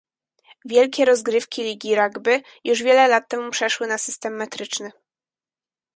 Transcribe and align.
Wielkie 0.65 1.03
rozgrywki 1.05 1.63
ligi 1.63 1.95
rugby 1.95 2.41
już 2.63 2.83
wiele 2.83 3.07
lat 3.07 3.29
temu 3.29 3.51
przeszły 3.51 3.87
na 3.87 3.97
system 3.97 4.35
metryczny 4.35 4.91